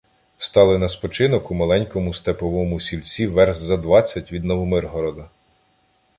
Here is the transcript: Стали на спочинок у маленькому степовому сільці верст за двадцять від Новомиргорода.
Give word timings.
Стали 0.37 0.77
на 0.77 0.87
спочинок 0.87 1.51
у 1.51 1.53
маленькому 1.53 2.13
степовому 2.13 2.79
сільці 2.79 3.27
верст 3.27 3.61
за 3.61 3.77
двадцять 3.77 4.31
від 4.31 4.43
Новомиргорода. 4.43 5.29